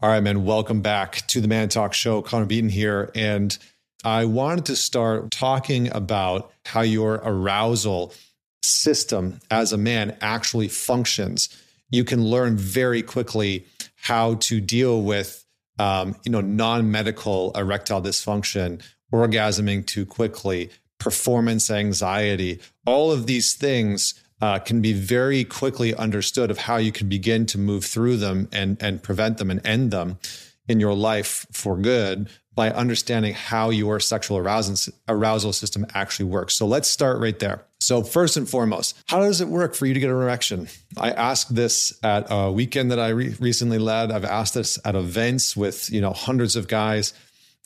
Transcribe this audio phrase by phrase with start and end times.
[0.00, 0.44] All right, man.
[0.44, 2.22] Welcome back to the Man Talk Show.
[2.22, 3.10] Connor Beaton here.
[3.16, 3.58] And
[4.04, 8.14] I wanted to start talking about how your arousal
[8.62, 11.48] system as a man actually functions.
[11.90, 13.66] You can learn very quickly
[13.96, 15.44] how to deal with,
[15.80, 18.80] um, you know, non-medical erectile dysfunction,
[19.12, 20.70] orgasming too quickly,
[21.00, 22.60] performance anxiety.
[22.86, 27.46] All of these things uh, can be very quickly understood of how you can begin
[27.46, 30.18] to move through them and and prevent them and end them
[30.68, 36.54] in your life for good by understanding how your sexual arousal, arousal system actually works.
[36.54, 37.62] So let's start right there.
[37.78, 40.66] So first and foremost, how does it work for you to get an erection?
[40.96, 44.10] I asked this at a weekend that I re- recently led.
[44.10, 47.14] I've asked this at events with, you know, hundreds of guys.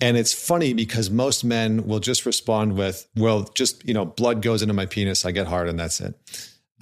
[0.00, 4.40] And it's funny because most men will just respond with, well, just, you know, blood
[4.40, 6.14] goes into my penis, I get hard and that's it.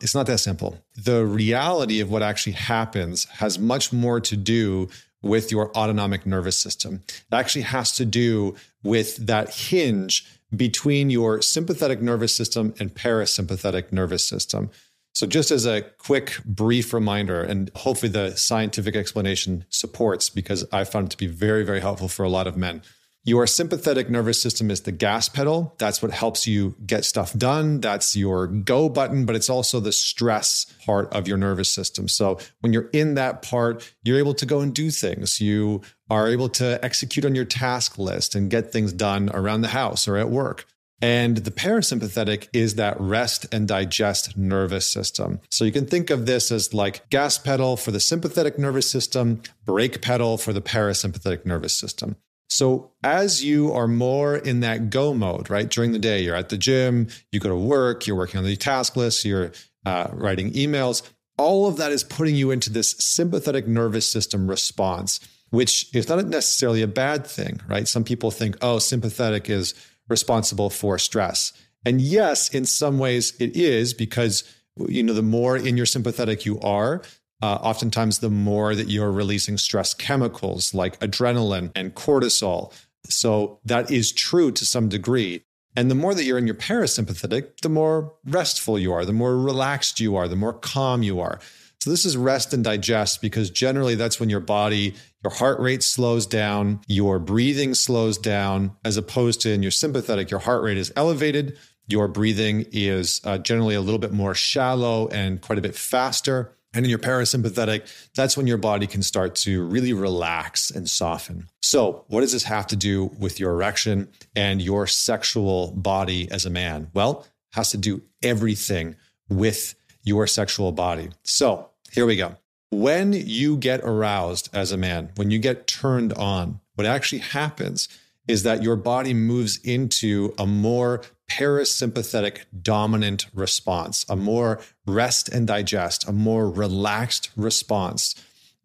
[0.01, 0.79] It's not that simple.
[0.97, 4.89] The reality of what actually happens has much more to do
[5.23, 7.03] with your autonomic nervous system.
[7.09, 13.93] It actually has to do with that hinge between your sympathetic nervous system and parasympathetic
[13.93, 14.71] nervous system.
[15.15, 20.85] So, just as a quick, brief reminder, and hopefully the scientific explanation supports because I
[20.85, 22.83] found it to be very, very helpful for a lot of men.
[23.27, 25.75] Your sympathetic nervous system is the gas pedal.
[25.79, 27.81] That's what helps you get stuff done.
[27.81, 32.07] That's your go button, but it's also the stress part of your nervous system.
[32.07, 35.41] So when you're in that part, you're able to go and do things.
[35.41, 39.69] You are able to execute on your task list and get things done around the
[39.69, 40.65] house or at work.
[41.03, 45.41] And the parasympathetic is that rest and digest nervous system.
[45.51, 49.43] So you can think of this as like gas pedal for the sympathetic nervous system,
[49.65, 52.15] brake pedal for the parasympathetic nervous system.
[52.49, 56.49] So as you are more in that go mode, right, during the day, you're at
[56.49, 59.53] the gym, you go to work, you're working on the task list, you're
[59.85, 61.03] uh, writing emails,
[61.39, 65.21] all of that is putting you into this sympathetic nervous system response,
[65.51, 67.87] which is not necessarily a bad thing, right?
[67.87, 69.75] Some people think, oh, sympathetic is
[70.09, 71.53] responsible for stress.
[71.85, 74.45] And yes, in some ways it is because
[74.89, 77.03] you know the more in your sympathetic you are,
[77.43, 82.73] uh, oftentimes the more that you're releasing stress chemicals like adrenaline and cortisol.
[83.09, 85.45] So that is true to some degree.
[85.77, 89.37] And the more that you're in your parasympathetic, the more restful you are, the more
[89.37, 91.39] relaxed you are, the more calm you are.
[91.81, 95.83] So this is rest and digest because generally that's when your body, your heart rate
[95.83, 100.79] slows down, your breathing slows down, as opposed to in your sympathetic, your heart rate
[100.79, 105.63] is elevated, your breathing is uh, generally a little bit more shallow and quite a
[105.63, 106.56] bit faster.
[106.77, 111.49] And in your parasympathetic, that's when your body can start to really relax and soften.
[111.63, 116.45] So, what does this have to do with your erection and your sexual body as
[116.45, 116.91] a man?
[116.93, 118.97] Well, it has to do everything
[119.31, 121.09] with your sexual body.
[121.25, 122.37] So, here we go.
[122.71, 127.89] When you get aroused as a man, when you get turned on, what actually happens
[128.29, 131.01] is that your body moves into a more
[131.31, 138.15] parasympathetic dominant response, a more rest and digest, a more relaxed response.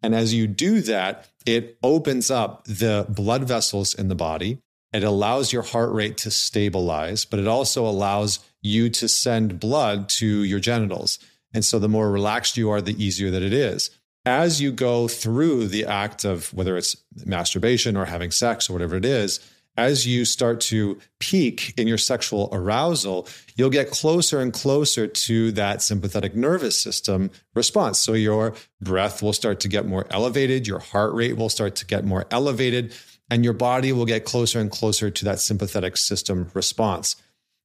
[0.02, 4.58] And as you do that, it opens up the blood vessels in the body.
[4.92, 10.08] It allows your heart rate to stabilize, but it also allows you to send blood
[10.10, 11.18] to your genitals.
[11.54, 13.90] And so the more relaxed you are, the easier that it is.
[14.24, 16.96] As you go through the act of whether it's
[17.26, 19.40] masturbation or having sex or whatever it is,
[19.76, 25.52] as you start to peak in your sexual arousal, you'll get closer and closer to
[25.52, 27.98] that sympathetic nervous system response.
[27.98, 31.86] So your breath will start to get more elevated, your heart rate will start to
[31.86, 32.94] get more elevated,
[33.30, 37.16] and your body will get closer and closer to that sympathetic system response.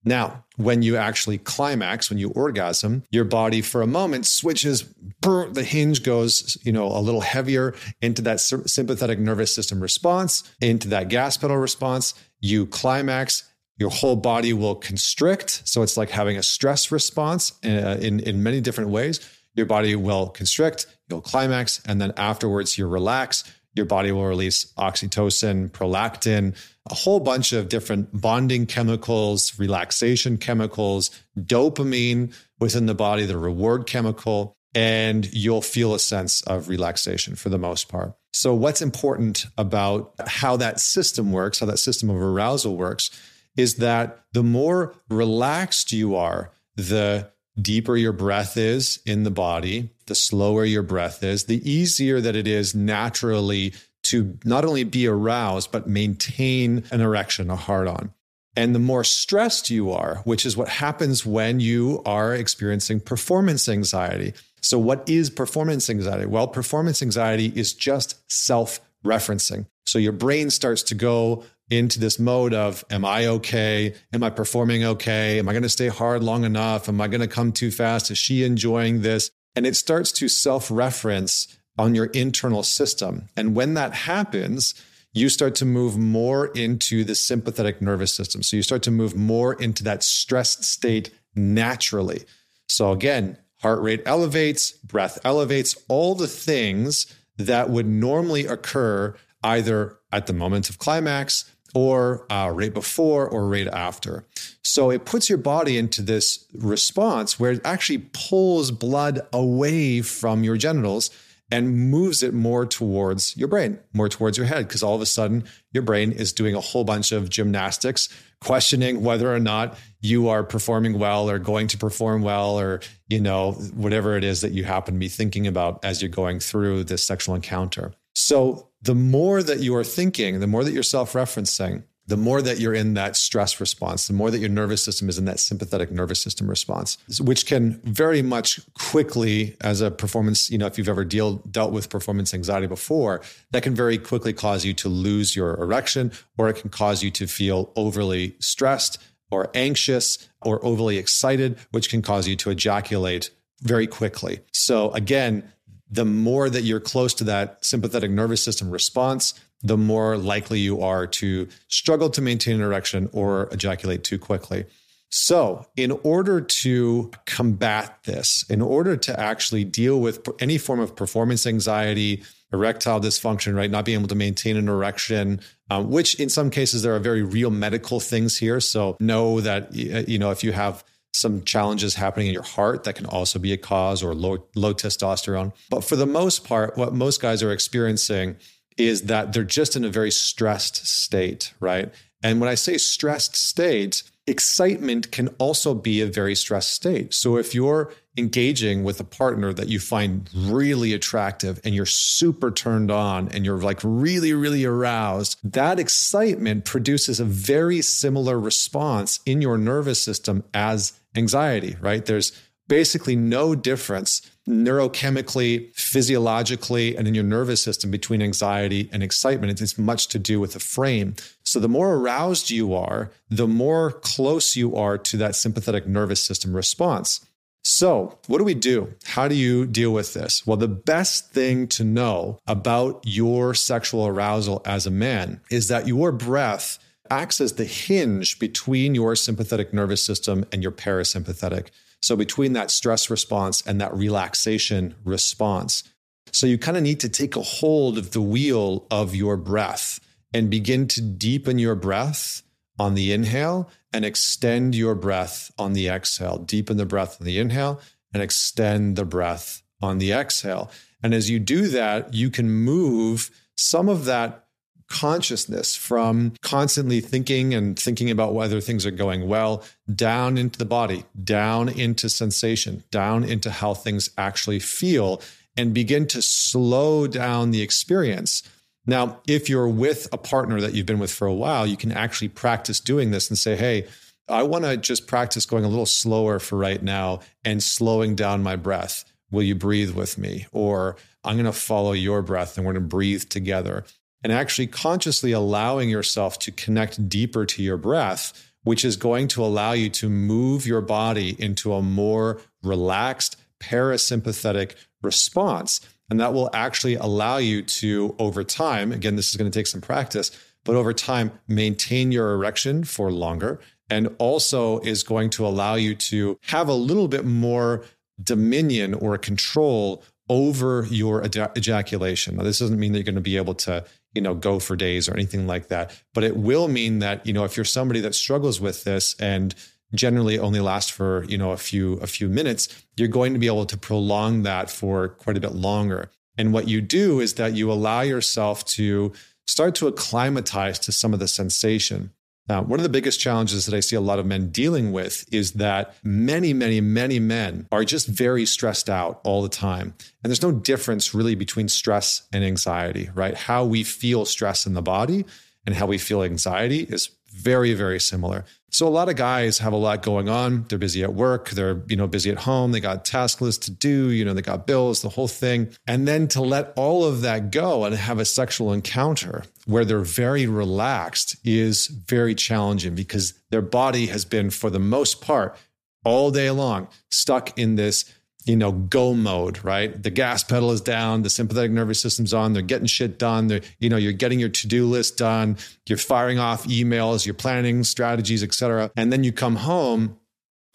[0.07, 4.85] Now, when you actually climax, when you orgasm, your body for a moment switches,
[5.22, 10.88] the hinge goes, you know, a little heavier into that sympathetic nervous system response, into
[10.90, 12.13] that gas pedal response.
[12.40, 13.44] You climax,
[13.78, 15.62] your whole body will constrict.
[15.66, 19.19] So it's like having a stress response uh, in, in many different ways.
[19.56, 23.44] Your body will constrict, you'll climax, and then afterwards you relax.
[23.78, 26.56] Your body will release oxytocin, prolactin,
[26.90, 33.86] a whole bunch of different bonding chemicals, relaxation chemicals, dopamine within the body, the reward
[33.86, 38.13] chemical, and you'll feel a sense of relaxation for the most part.
[38.34, 43.10] So, what's important about how that system works, how that system of arousal works,
[43.56, 47.31] is that the more relaxed you are, the
[47.62, 52.36] deeper your breath is in the body, the slower your breath is, the easier that
[52.36, 53.74] it is naturally
[54.04, 58.13] to not only be aroused, but maintain an erection, a hard on.
[58.56, 63.69] And the more stressed you are, which is what happens when you are experiencing performance
[63.69, 64.33] anxiety.
[64.62, 66.25] So, what is performance anxiety?
[66.25, 69.68] Well, performance anxiety is just self referencing.
[69.88, 73.94] So your brain starts to go into this mode of am i okay?
[74.14, 75.40] Am i performing okay?
[75.40, 76.88] Am i going to stay hard long enough?
[76.88, 78.12] Am i going to come too fast?
[78.12, 79.30] Is she enjoying this?
[79.56, 83.30] And it starts to self-reference on your internal system.
[83.36, 84.74] And when that happens
[85.18, 88.44] you start to move more into the sympathetic nervous system.
[88.44, 92.25] So you start to move more into that stressed state naturally.
[92.68, 99.98] So again heart rate elevates breath elevates all the things that would normally occur either
[100.12, 104.25] at the moment of climax or uh, right before or right after.
[104.63, 110.44] So it puts your body into this response where it actually pulls blood away from
[110.44, 111.09] your genitals
[111.50, 115.06] and moves it more towards your brain, more towards your head, because all of a
[115.06, 118.09] sudden your brain is doing a whole bunch of gymnastics,
[118.41, 123.21] questioning whether or not you are performing well or going to perform well, or, you
[123.21, 126.83] know, whatever it is that you happen to be thinking about as you're going through
[126.83, 127.94] this sexual encounter.
[128.13, 132.41] So the more that you are thinking, the more that you're self referencing, the more
[132.41, 135.39] that you're in that stress response, the more that your nervous system is in that
[135.39, 140.77] sympathetic nervous system response, which can very much quickly, as a performance, you know, if
[140.77, 143.21] you've ever deal, dealt with performance anxiety before,
[143.51, 147.12] that can very quickly cause you to lose your erection, or it can cause you
[147.12, 153.31] to feel overly stressed or anxious or overly excited, which can cause you to ejaculate
[153.62, 154.39] very quickly.
[154.53, 155.51] So, again,
[155.89, 160.81] the more that you're close to that sympathetic nervous system response, the more likely you
[160.81, 164.66] are to struggle to maintain an erection or ejaculate too quickly.
[165.10, 170.98] So, in order to combat this, in order to actually deal with any form of
[170.98, 175.39] performance anxiety, erectile dysfunction, right, not being able to maintain an erection,
[175.69, 178.60] um, which in some cases there are very real medical things here.
[178.60, 180.84] So, know that you know if you have
[181.18, 184.74] some challenges happening in your heart that can also be a cause or low, low
[184.74, 185.52] testosterone.
[185.69, 188.38] But for the most part, what most guys are experiencing
[188.78, 191.92] is that they're just in a very stressed state, right?
[192.22, 197.14] And when I say stressed state, excitement can also be a very stressed state.
[197.14, 202.52] So if you're engaging with a partner that you find really attractive and you're super
[202.52, 209.19] turned on and you're like really, really aroused, that excitement produces a very similar response
[209.25, 212.06] in your nervous system as anxiety, right?
[212.06, 212.31] There's
[212.68, 219.62] basically no difference neurochemically, physiologically, and in your nervous system between anxiety and excitement.
[219.62, 221.16] It's much to do with the frame.
[221.44, 226.24] So, the more aroused you are, the more close you are to that sympathetic nervous
[226.24, 227.25] system response.
[227.69, 228.94] So, what do we do?
[229.04, 230.48] How do you deal with this?
[230.48, 235.86] Well, the best thing to know about your sexual arousal as a man is that
[235.86, 236.80] your breath
[237.12, 241.68] acts as the hinge between your sympathetic nervous system and your parasympathetic.
[242.02, 245.84] So, between that stress response and that relaxation response.
[246.31, 250.00] So, you kind of need to take a hold of the wheel of your breath
[250.34, 252.44] and begin to deepen your breath
[252.79, 256.38] on the inhale and extend your breath on the exhale.
[256.38, 257.81] Deepen the breath on the inhale
[258.13, 260.69] and extend the breath on the exhale.
[261.01, 264.45] And as you do that, you can move some of that
[264.88, 269.63] consciousness from constantly thinking and thinking about whether things are going well
[269.94, 275.21] down into the body, down into sensation, down into how things actually feel,
[275.57, 278.44] and begin to slow down the experience.
[278.88, 281.91] Now, if you're with a partner that you've been with for a while, you can
[281.91, 283.86] actually practice doing this and say, hey,
[284.29, 288.44] I want to just practice going a little slower for right now and slowing down
[288.44, 289.03] my breath.
[289.29, 290.48] Will you breathe with me?
[290.53, 293.84] Or I'm going to follow your breath and we're going to breathe together
[294.24, 299.44] and actually consciously allowing yourself to connect deeper to your breath, which is going to
[299.44, 305.82] allow you to move your body into a more relaxed parasympathetic response.
[306.10, 309.68] And that will actually allow you to, over time, again, this is going to take
[309.68, 310.32] some practice,
[310.64, 313.60] but over time, maintain your erection for longer.
[313.90, 317.86] And also is going to allow you to have a little bit more
[318.22, 322.36] dominion or control over your ejaculation.
[322.36, 324.76] Now, this doesn't mean that you're going to be able to you know go for
[324.76, 328.00] days or anything like that but it will mean that you know if you're somebody
[328.00, 329.54] that struggles with this and
[329.94, 332.67] generally only last for you know a few a few minutes
[332.98, 336.67] you're going to be able to prolong that for quite a bit longer and what
[336.67, 339.13] you do is that you allow yourself to
[339.48, 342.12] start to acclimatize to some of the sensation
[342.50, 345.25] now, one of the biggest challenges that I see a lot of men dealing with
[345.34, 349.94] is that many, many, many men are just very stressed out all the time.
[350.24, 353.36] And there's no difference really between stress and anxiety, right?
[353.36, 355.25] How we feel stress in the body
[355.67, 358.45] and how we feel anxiety is very, very similar.
[358.71, 360.65] So a lot of guys have a lot going on.
[360.69, 361.50] They're busy at work.
[361.50, 362.71] They're, you know, busy at home.
[362.71, 365.69] They got task lists to do, you know, they got bills, the whole thing.
[365.86, 370.00] And then to let all of that go and have a sexual encounter where they're
[370.00, 375.57] very relaxed is very challenging because their body has been, for the most part,
[376.05, 378.05] all day long, stuck in this
[378.48, 380.01] you know, go mode, right?
[380.01, 383.48] The gas pedal is down, the sympathetic nervous system's on, they're getting shit done.
[383.48, 387.84] They're, you know, you're getting your to-do list done, you're firing off emails, you're planning
[387.84, 388.89] strategies, etc.
[388.96, 390.18] And then you come home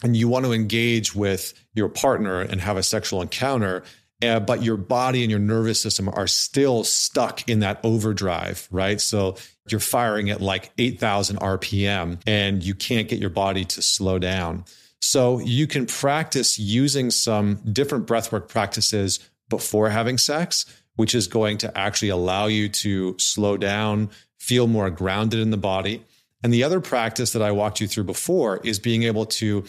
[0.03, 3.83] and you want to engage with your partner and have a sexual encounter.
[4.21, 9.01] Uh, but your body and your nervous system are still stuck in that overdrive, right?
[9.01, 9.35] So
[9.67, 14.63] you're firing at like 8,000 RPM and you can't get your body to slow down.
[15.05, 19.19] So you can practice using some different breathwork practices
[19.49, 24.89] before having sex, which is going to actually allow you to slow down, feel more
[24.89, 26.05] grounded in the body.
[26.41, 29.65] And the other practice that I walked you through before is being able to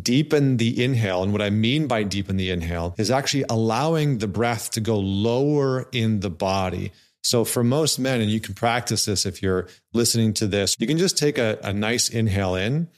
[0.00, 1.24] deepen the inhale.
[1.24, 4.96] And what I mean by deepen the inhale is actually allowing the breath to go
[4.96, 6.92] lower in the body.
[7.24, 10.86] So for most men, and you can practice this if you're listening to this, you
[10.86, 12.88] can just take a, a nice inhale in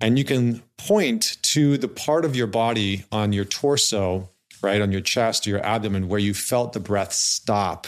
[0.00, 4.28] and you can point to the part of your body on your torso,
[4.62, 7.86] right, on your chest or your abdomen, where you felt the breath stop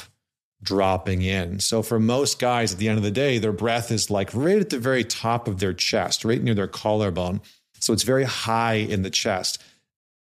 [0.62, 1.61] dropping in.
[1.61, 4.59] So for most guys, at the end of the day, their breath is like right
[4.59, 7.41] at the very top of their chest, right near their collarbone.
[7.79, 9.62] So it's very high in the chest.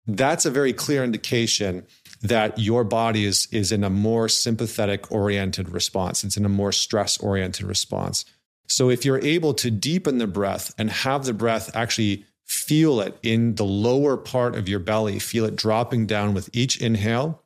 [0.07, 1.85] That's a very clear indication
[2.21, 6.23] that your body is, is in a more sympathetic oriented response.
[6.23, 8.25] It's in a more stress oriented response.
[8.67, 13.17] So if you're able to deepen the breath and have the breath actually feel it
[13.23, 17.41] in the lower part of your belly, feel it dropping down with each inhale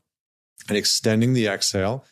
[0.68, 2.06] and extending the exhale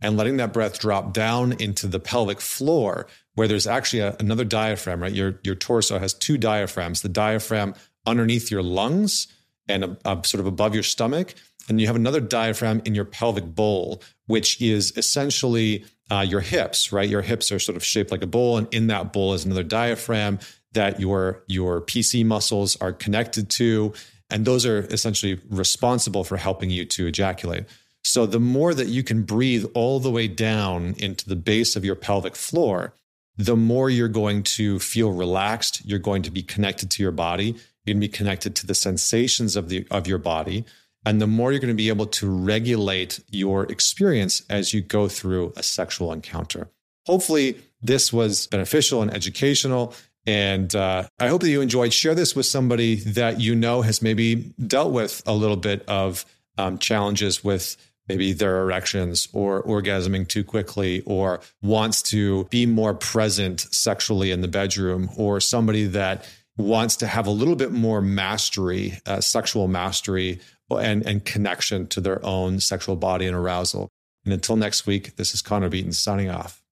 [0.00, 4.44] and letting that breath drop down into the pelvic floor where there's actually a, another
[4.44, 5.12] diaphragm, right?
[5.12, 7.74] Your, your torso has two diaphragms, the diaphragm
[8.06, 9.28] underneath your lungs
[9.68, 11.34] and a, a sort of above your stomach.
[11.68, 16.92] And you have another diaphragm in your pelvic bowl, which is essentially uh, your hips,
[16.92, 17.08] right?
[17.08, 19.64] Your hips are sort of shaped like a bowl, and in that bowl is another
[19.64, 20.38] diaphragm
[20.72, 23.92] that your your PC muscles are connected to,
[24.30, 27.64] and those are essentially responsible for helping you to ejaculate.
[28.04, 31.84] So the more that you can breathe all the way down into the base of
[31.84, 32.94] your pelvic floor,
[33.36, 35.84] the more you're going to feel relaxed.
[35.84, 37.54] You're going to be connected to your body.
[37.84, 40.64] You're going to be connected to the sensations of the of your body
[41.04, 45.08] and the more you're going to be able to regulate your experience as you go
[45.08, 46.68] through a sexual encounter.
[47.06, 49.94] Hopefully, this was beneficial and educational.
[50.26, 51.92] And uh, I hope that you enjoyed.
[51.92, 56.26] Share this with somebody that you know has maybe dealt with a little bit of
[56.58, 57.76] um, challenges with
[58.08, 64.40] maybe their erections or orgasming too quickly or wants to be more present sexually in
[64.40, 66.26] the bedroom or somebody that
[66.56, 70.40] wants to have a little bit more mastery, uh, sexual mastery
[70.70, 73.88] and, and connection to their own sexual body and arousal.
[74.24, 76.62] And until next week, this is Connor Beaton signing off.